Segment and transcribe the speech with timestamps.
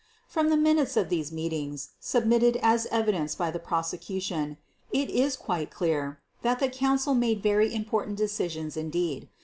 [0.25, 4.57] From the minutes of these meetings, submitted as evidence by the Prosecution,
[4.91, 9.29] it is quite clear that the Council made very important decisions indeed.